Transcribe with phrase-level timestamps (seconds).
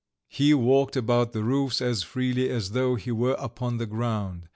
[0.29, 4.47] He walked about the roofs as freely as though he were upon the ground.